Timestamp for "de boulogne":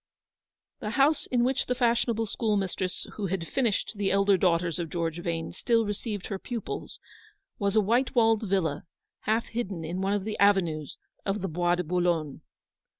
11.75-12.41